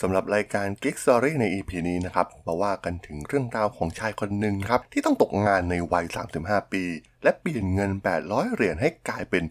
[0.00, 6.06] สำหรับรายการ Geek Story ใน EP นี้นะครับมาว่ากันถึงเรื่องราวของชายคนหนึ่งครับที่ต้องตกงานในวัย
[6.38, 6.84] 35 ปี
[7.22, 7.90] และเปลี่ยนเงิน
[8.24, 9.44] 800 เหรียญให้กลายเป็น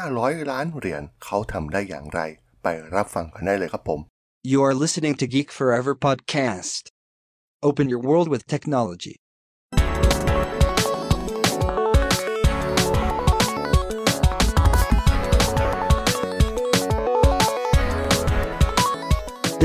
[0.00, 2.20] 500 ล้านเหรียญเขาทำได้อย่างไร
[2.62, 4.00] ไปรับฟังกันได้เลยครับผม
[4.52, 6.82] You are listening to Geek Forever podcast.
[7.68, 9.16] Open your world with technology.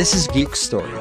[0.01, 0.93] This is Geek Story.
[0.93, 0.95] ส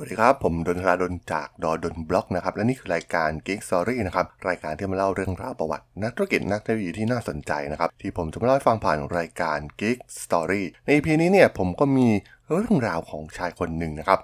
[0.00, 12.08] วัสดีครับ ผมดนทราดนจากดอดนบล็อกนะครับ และนี่คือรายการ Geek Story นะครับ รายการที่มาเล่าเรื่องราวประวัติ นักธุรกิจนักเทคโนโลยีที่น่าสนใจนะครับ ที่ผมจะมาเล่าให้ฟังผ่านรายการ Geek Story ใน EP นี้เนี่ยผมก็มี
[12.48, 14.20] เรื่องราวของชายคนหนึ่งนะครับ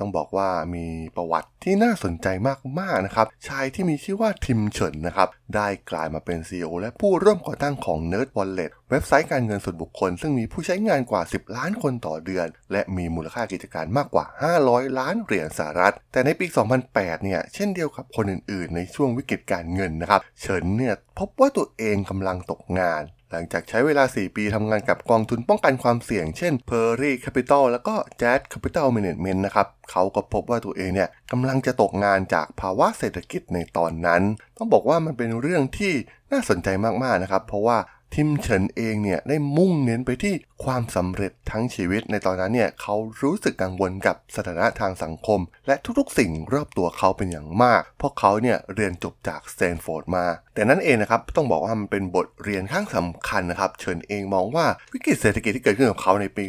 [0.00, 2.26] ต้องบอกว่ามีประวัติที่น่าสนใจ
[2.80, 14.24] มากๆนะครับ ชายที่มีชื่อว่าทิมเฉินนะครับ ได้กลายมาเป็น CEO และผู้ร่วมก่อตั้งของ Nerd Wallet เว็บไซต์การเงินส่วนบุคคล ซึ่งมีผู้ใช้งานกว่า 10 ล้านคนต่อเดือน และมีมูลค่ากิจการมากกว่า
[14.60, 16.46] 500 ล้านเหรียญสหรัฐ แต่ในปี
[16.86, 27.64] 2008 เนี่ย เช่นเดียวกับคนอื่นๆ ในช่วงวิกฤตการเงินนะครับ เฉินเนี่ยพบว่าตัวเองกำลังตกงาน หลังจากใช้เวลา 4 ปีทำงานกับกองทุนป้องกันความเสี่ยง เช่น p e r r y Capital
[27.72, 34.22] แล้วก็ Jazz Capital Management นะครับ เขาก็พบว่าตัวเองเนี่ยกำลังจะตกงานจากภาวะเศรษฐกิจในตอนนั้น
[34.56, 35.92] ต้องบอกว่ามันเป็นเรื่องที่
[36.32, 36.68] น่าสนใจ
[37.02, 37.78] มากๆนะครับ เพราะว่า
[38.14, 56.44] ทิมเฉินเองเนี่ยได้มุ่งเน้นไปที่ความสำเร็จทั้งชีวิตในตอนนั้นเนี่ยเขารู้สึกกังวลกับสถานะทางสังคม และทุกๆสิ่งรอบตัวเขาเป็นอย่างมาก เพราะเขาเนี่ยเรียนจบจากสแตนฟอร์ดมา แต่นั่นเองนะครับต้องบอกว่ามันเป็นบทเรียนข้างสำคัญนะครับ เฉินเองมองว่าวิกฤตเศรษฐกิจที่เกิดขึ้นกับเขาในปี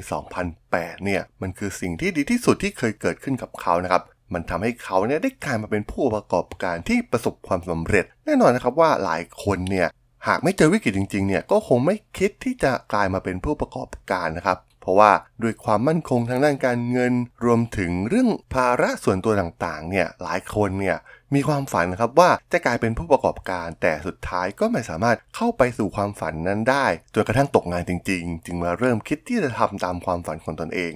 [0.51, 9.87] 2008 เนี่ยมันคือสิ่งที่ดีที่สุดที่เคยเกิดขึ้นกับเขานะครับมันทำให้เขาเนี่ยได้กลายมาเป็นผู้ประกอบการที่ประสบความสำเร็จ แน่นอนนะครับว่าหลายคนเนี่ย
[10.27, 15.11] หากไม่เจอวิกฤตจริงๆเนี่ยก็คงไม่คิดที่จะกลายมาเป็นผู้ประกอบการนะครับเพราะว่า
[15.43, 17.13] ด้วยความมั่นคงทางด้านการเงิน
[17.45, 20.97] รวมถึงเรื่องภาระส่วนตัวต่างๆเนี่ยหลายคนเนี่ย
[21.33, 30.93] มีความฝันนะครับว่าจะกลายเป็นผู้ประกอบการแต่สุดท้ายก็ไม่สามารถเข้าไปสู่ความฝันนั้นได้จนกระทั่งตกงานจริง ๆ จึงมาเริ่มคิดที่จะทำตามความฝันของตนเอง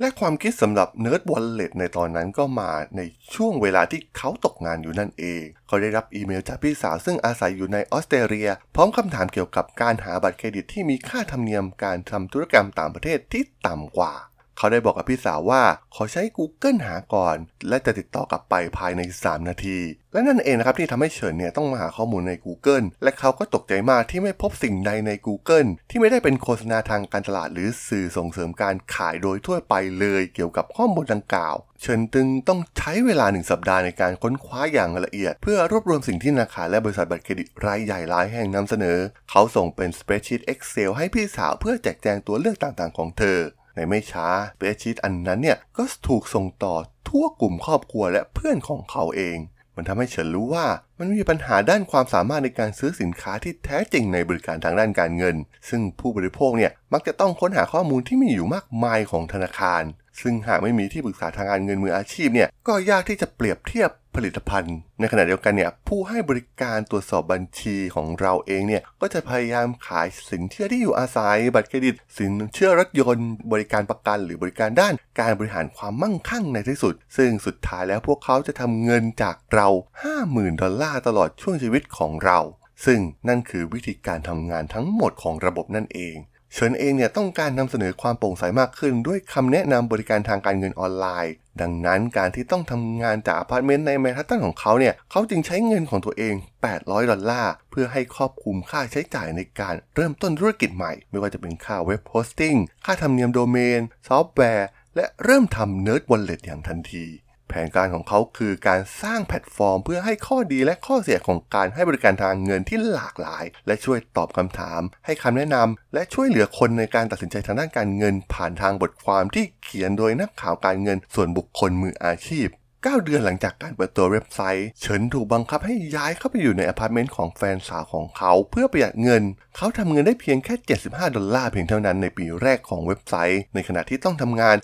[0.00, 3.00] และความคิดสำหรับ Nerd Wallet ในตอนนั้นก็มาใน
[3.34, 14.14] ช่วงเวลาที่เขาตกงานอยู่นั่นเอง เขาได้รับอีเมลจากพี่สาวซึ่งอาศัยอยู่ในออสเตรเลีย พร้อมคำถามเกี่ยวกับการหาบัตรเครดิตที่มีค่าธรรมเนียมการทำธุรกรรมต่างประเทศที่ต่ำกว่า
[14.58, 15.62] เขาได้บอกกับพี่สาวว่า
[15.94, 17.36] ขอใช้ Google หาก่อน
[17.68, 19.78] และจะติดต่อกลับไปภายใน 3 นาที
[20.12, 38.98] และนั่นเองนะครับที่ทำให้เฉินเนี่ยต้องมาหาข้อมูลใน Google และเขาก็ตกใจมากที่ไม่พบสิ่งใดใน Google ที่ไม่ได้เป็นโฆษณาทางการตลาดหรือสื่อส่งเสริมการขายโดยทั่วไปเลยเกี่ยวกับข้อมูลดังกล่าว เฉินตึงต้องใช้เวลาหนึ่งสัปดาห์ในการค้นคว้าอย่างละเอียด เพื่อรวบรวมสิ่งที่ธนาคารและบริษัทบัตรเครดิตรายใหญ่รายแห่งนำเสนอ
[39.30, 43.40] เขาส่งเป็น spreadsheet Excel ให้พี่สาวเพื่อแจกแจงตัวเลือกต่างๆ ของเธอ
[43.74, 46.74] ในไม่ช้าเปซชีตอันนั้นเนี่ยก็ถูกส่งต่อ
[47.08, 49.38] ทั่วกลุ่มครอบครัวและเพื่อนของเขาเอง
[49.76, 50.66] มันทำให้เฉินรู้ว่า
[50.98, 55.36] มันมีปัญหาด้านความสามารถในการซื้อสินค้าที่แท้จริงในบริการทางด้านการเงิน
[55.68, 59.82] ซึ่งผู้บริโภคเนี่ยมักจะต้องค้นหาข้อมูลที่มีอยู่มากมายของธนาคาร
[60.20, 79.68] ซึ่งหากไม่มีที่ปรึกษาทางการเงินมืออาชีพเนี่ยก็ยากที่จะเปรียบเทียบ ผลิตภัณฑ์ ในขณะเดียวกันเนี่ยผู้ให้บริการตรวจสอบบัญชีของเราเองเนี่ยก็จะพยายามขายสินเชื่อที่อยู่อาศัย บัตรเครดิต สินเชื่อรถยนต์บริการประกันหรือบริการด้าน การบริหารความมั่งคั่งในที่สุด ซึ่งสุดท้ายแล้วพวกเขาจะทำเงินจากเรา
[80.14, 82.38] 50,000 ดอลลาร์ตลอดช่วงชีวิตของเรา
[82.86, 86.16] ซึ่งนั่นคือวิธีการทำงานทั้งหมดของระบบนั่นเอง
[86.56, 96.34] เฉินเองเนี่ยต้องการนำเสนอความโปร่งใสมากขึ้น ด้วยคำแนะนำบริการทางการเงินออนไลน์ ดังนั้นการที่ต้องทำงานจากอพาร์ตเมนต์ในแมนฮัตตันของเขาเนี่ยเขาจึงใช้เงินของตัวเอง
[96.72, 107.06] 800 ดอลลาร์ เพื่อให้ครอบคลุมค่าใช้จ่ายในการเริ่มต้นธุรกิจใหม่ ไม่ว่าจะเป็นค่า web hosting ค่าธรรมเนียมโดเมน ซอฟต์แวร์ และเริ่มทำ Nerd Wallet อย่างทันที
[107.54, 122.48] แผนการของเขาคือการสร้างแพลตฟอร์ม เพื่อให้ข้อดีและข้อเสียของการให้บริการทางเงินที่หลากหลาย และช่วยตอบคำถาม ให้คำแนะนำและช่วยเหลือคนในการตัดสินใจทางด้านการเงิน ผ่านทางบทความที่เขียนโดยนักข่าวการเงินส่วนบุคคลมืออาชีพ
[122.84, 129.22] 9 เดือนหลังจากการเปิดตัวเว็บไซต์ เฉินถูกบังคับให้ย้ายเข้าไปอยู่ในอพาร์ตเมนต์ของแฟนสาวของเขา เพื่อประหยัดเงิน
[129.56, 130.54] เขาทำเงินได้เพียงแค่
[130.86, 134.56] 75 ดอลลาร์เพียงเท่านั้นในปีแรกของเว็บไซต์ ในขณะที่ต้องทำงาน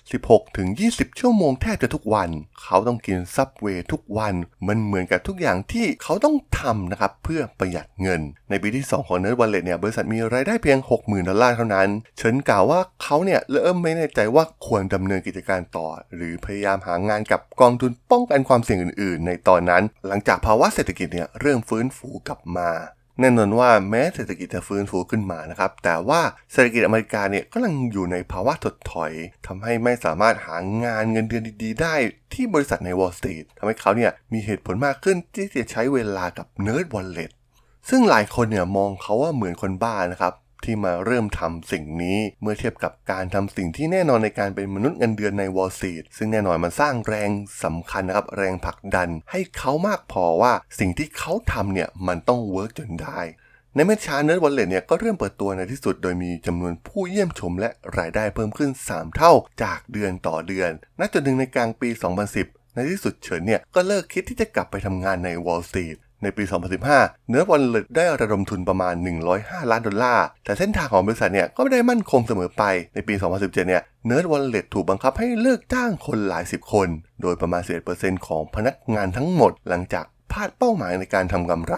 [0.56, 2.30] 16-20 ชั่วโมงแทบจะทุกวัน
[2.62, 4.34] เขาต้องกิน Subway ทุกวัน
[4.68, 8.20] มันเหมือนกับทุกอย่างที่เขาต้องทำนะครับเพื่อประหยัดเงิน
[8.50, 22.70] ในปีที่ 2 ของ Nerd Wallet เนี่ยบริษัทมีรายได้เพียง 60,000 ดอลลาร์เท่านั้น เฉินกล่าวว่าเขาเนี่ยเริ่มไม่แน่ใจว่าควรดำเนินกิจการต่อ หรือพยายามหางานกับกองทุนป้องกันความเสี่ยงอื่น ๆ ในตอนนั้น หลังจากภาวะเศรษฐกิจเนี่ยเริ่มฟื้นฟูกลับมา
[23.20, 26.20] แน่นอนว่าแม้เศรษฐกิจจะฟื้นฟูขึ้นมานะครับ แต่ว่า
[26.52, 29.12] เศรษฐกิจอเมริกาเนี่ยกำลังอยู่ในภาวะถดถอย
[29.46, 31.94] ทำให้ไม่สามารถหางานเงินเดือนดีๆ ได้
[32.34, 37.30] ที่บริษัทใน Wall Street ทำให้เขาเนี่ยมีเหตุผลมากขึ้นที่จะใช้เวลากับ Nerd Wallet
[37.88, 40.32] ซึ่งหลายคนเนี่ยมองเขาว่าเหมือนคนบ้านะครับ
[40.64, 47.30] ที่มาเริ่มทำสิ่งนี้ เมื่อเทียบกับการทำสิ่งที่แน่นอนในการเป็นมนุษย์เงินเดือนใน Wall Street ซึ่งแน่นอนมันสร้างแรง
[47.64, 53.20] สำคัญนะครับแรงผลักดัน ให้เขามากพอว่าสิ่งที่เขาทำเนี่ยมันต้อง work จนได้
[53.74, 60.70] ในไม่ช้า NerdWallet เนี่ยก็เริ่มเปิดตัวในที่สุดโดยมีจำนวนผู้เยี่ยมชมและรายได้เพิ่มขึ้น 3 เท่าจากเดือนต่อเดือน
[61.00, 61.88] ณจนถึงในกลางปี
[62.32, 66.44] 2010 ในที่สุดเฉินเนี่ยก็เลิกคิดที่จะกลับไปทำงานใน Wall Street ในปี
[66.86, 68.94] 2015 NerdWallet ได้ระดมทุนประมาณ
[69.32, 72.64] 105 ล้านดอลลาร์ แต่เส้นทางของบริษัทเนี่ยก็ไม่ได้มั่นคงเสมอไป
[72.94, 76.88] ในปี 2017 เนี่ย NerdWallet ถูกบังคับให้เลิกจ้างคนหลายสิบคน
[77.22, 77.62] โดยประมาณ
[77.94, 81.76] 11%ของพนักงานทั้งหมดหลังจากพลาดเป้าหมายในการทำกำไร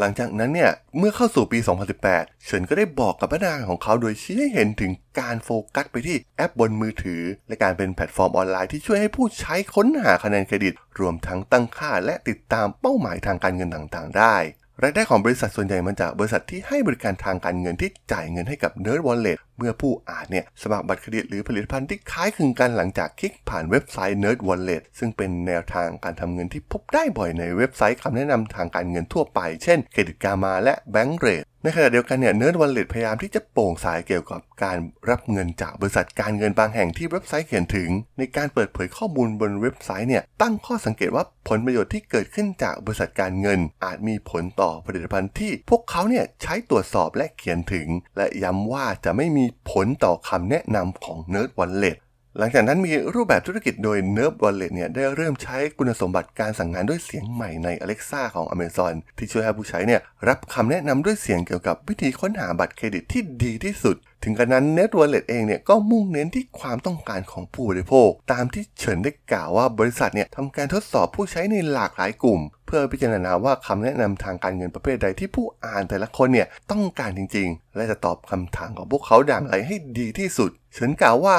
[0.00, 1.58] หลังจากนั้นเนี่ยเมื่อเข้าสู่ปี
[2.00, 14.36] 2018 เฉินก็ได้บอกกับพนักงานของเขาโดยชี้ให้เห็นถึงการโฟกัสไปที่แอปบนมือถือ และการเป็นแพลตฟอร์มออนไลน์ที่ช่วยให้ผู้ใช้ค้นหาคะแนนเครดิต รวมทั้งตั้งค่าและติดตามเป้าหมายทางการเงินต่างๆ ได้
[14.82, 34.76] รายได้ของบริษัทส่วนใหญ่มาจากบริษัทที่ให้บริการทางการเงินที่จ่ายเงินให้กับ Nerd Wallet เมื่อผู้อ่านเนี่ยสมัครบัตรเครดิตหรือผลิตภัณฑ์ที่คล้ายคลึงกันหลังจากคลิกผ่านเว็บไซต์ Nerd Wallet ซึ่งเป็นแนวทางการทำเงินที่พบได้บ่อยในเว็บไซต์คำแนะนำทางการเงินทั่วไป เช่นเครดิตการมาและแบงก์เรทในขณะเดียวกันเนี่ย Nerd Wallet พยายามที่จะโปร่งใสเกี่ยวกับการ
[35.10, 51.98] รับเงินจากบริษัทการเงินบางแห่งที่เว็บไซต์เขียนถึง ในการเปิดเผยข้อมูลบนเว็บไซต์เนี่ยตั้งข้อสังเกตว่าผลประโยชน์ที่เกิดขึ้นจากบริษัทการเงิน อาจมีผลต่อผลิตภัณฑ์ที่พวกเขาเนี่ยใช้ตรวจสอบและเขียนถึง และย้ำว่าจะไม่มีผลต่อคำแนะนำของ Nerd Wallet
[52.38, 81.36] หลังจากนั้นมีรูปแบบธุรกิจโดย Nerve Wallet เนี่ยได้เริ่มใช้คุณสมบัติการสั่งงานด้วยเสียงใหม่ใน Alexa ของ Amazon ที่ช่วยให้ผู้ใช้เนี่ยรับคำแนะนำด้วยเสียงเกี่ยวกับวิธีค้นหาบัตรเครดิตที่ดีที่สุด ถึงกระนั้น Net Wallet เองเนี่ยก็มุ่งเน้นที่ความต้องการของผู้บริโภค ตามที่เฉินได้กล่าวว่าบริษัทเนี่ยทำการทดสอบผู้ใช้ในหลากหลายกลุ่ม พื่อพิจารณาว่าคำแนะนำทางการเงินประเภทใดที่ผู้อ่านแต่ละคนเนี่ยต้องการจริงๆ และจะตอบคำถามของพวกเขาอย่างไรให้ดีที่สุดเฉินกล่าวว่า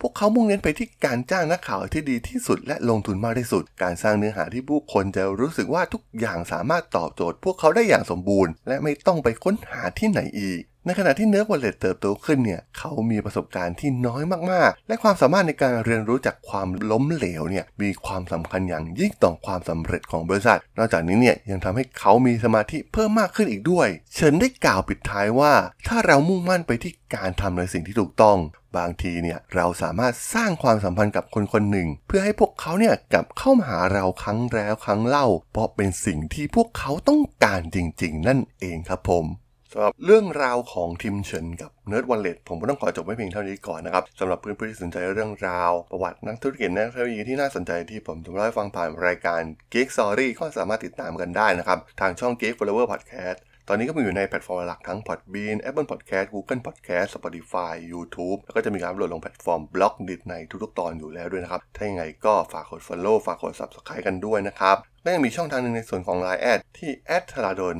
[0.00, 25.52] พวกเขามุ่งเน้นไปที่การจ้างนักข่าวที่ดีที่สุดและลงทุนมากที่สุด การสร้างเนื้อหาที่ผู้คนจะรู้สึกว่าทุกอย่างสามารถตอบโจทย์ พวกเขาได้อย่างสมบูรณ์ และไม่ต้องไปค้นหาที่ไหนอีก ในขณะที่เนื้อวอลเล็ตเติบโตขึ้นเนี่ยเขามีประสบการณ์ที่น้อยมากๆ และความสามารถในการเรียนรู้จากความล้มเหลวเนี่ยมีความสำคัญอย่างยิ่งต่อความสำเร็จของบริษัท นอกจากนี้เนี่ยยังทำให้เขามีสมาธิเพิ่มมากขึ้นอีกด้วยเฉินได้กล่าวปิดท้ายว่า
[25.88, 28.38] ถ้าเรามุ่งมั่นไปที่การทำในสิ่งที่ถูกต้อง
[28.76, 39.26] บางทีเนี่ยเราสามารถสร้างความสัมพันธ์กับคนคนหนึ่ง เพื่อให้พวกเขาเนี่ยกลับเข้ามาหาเราครั้งแล้วครั้งเล่า เพราะเป็นสิ่งที่พวกเขาต้องการจริง ๆ นั่นเองครับผม
[39.72, 49.40] สำหรับเรื่องราวของทิมเฉินกับ NerdWallet ผมก็ต้องขอจบไว้เพียงเท่านี้ก่อนนะครับสำหรับเพื่อนๆที่สนใจเรื่องราว ประวัตินักธุรกิจนักเทคโนโลยีที่น่าสนใจที่ผมจะเล่าให้ฟังผ่านรายการ
[49.72, 53.38] Geek Story ก็สามารถติดตามกันได้นะครับ ทางช่อง Geek Forever Podcast
[53.68, 64.04] ตอนนี้ก็มีอยู่ในแพลตฟอร์มหลักทั้ง Podbean Apple Podcast Google Podcast Spotify YouTube แล้วก็จะมีการโหลดลงแพลตฟอร์ม Blockdit ในทุกๆตอนอยู่แล้วด้วยนะครับ ถ้าอย่างไรก็ฝากกด Follow ฝากกด Subscribe
[64.06, 66.90] กันด้วยนะครับและยังมีช่องทางหนึ่งในส่วนของ Line แอดที่
[67.30, 67.76] t h a r a d o n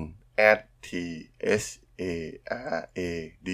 [0.89, 0.91] t
[1.63, 1.65] S
[2.01, 2.05] a
[2.75, 3.01] r a
[3.49, 3.51] d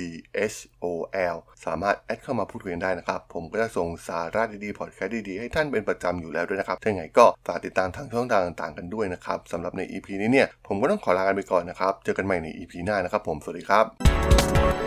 [0.54, 0.86] h o
[1.34, 14.83] l สามารถแอดเข้ามาพูดคุยกันได้นะครับ ผมก็จะส่งสาระดีๆพอดแคสต์ดีๆ ให้ท่านเป็นประจำอยู่แล้วด้วยนะครับถ้าไงก็ฝากติดตามทางช่องทางต่างๆกันด้วยนะครับสำหรับใน EP นี้เนี่ย ผมก็ต้องขอลากันไปก่อนนะครับ เจอกันใหม่ใน EP หน้านะครับผม สวัสดีครับ